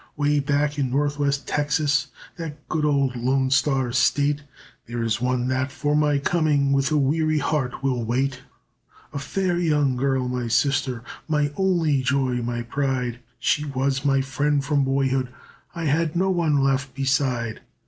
Way 0.17 0.39
back 0.39 0.79
in 0.79 0.89
Northwest 0.89 1.47
Texas, 1.47 2.07
That 2.37 2.67
good 2.69 2.85
old 2.85 3.15
Lone 3.15 3.51
Star 3.51 3.91
state, 3.91 4.41
There 4.87 5.03
is 5.03 5.21
one 5.21 5.47
that 5.49 5.71
for 5.71 5.95
my 5.95 6.17
coming 6.17 6.71
With 6.73 6.89
a 6.91 6.97
weary 6.97 7.37
heart 7.37 7.83
will 7.83 8.03
wait. 8.03 8.41
"A 9.13 9.19
fair 9.19 9.59
young 9.59 9.95
girl, 9.97 10.27
my 10.27 10.47
sister, 10.47 11.03
My 11.27 11.51
only 11.55 12.01
joy, 12.01 12.41
my 12.41 12.63
pride, 12.63 13.19
She 13.37 13.63
was 13.63 14.03
my 14.03 14.21
friend 14.21 14.65
from 14.65 14.83
boyhood, 14.83 15.29
I 15.75 15.85
had 15.85 16.15
no 16.15 16.31
one 16.31 16.63
left 16.63 16.95
beside. 16.95 17.61